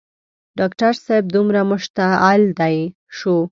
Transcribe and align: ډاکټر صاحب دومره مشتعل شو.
ډاکټر 0.59 0.93
صاحب 1.05 1.25
دومره 1.35 1.59
مشتعل 1.71 2.43
شو. 3.17 3.37